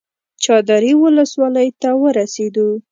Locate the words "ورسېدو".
2.01-2.67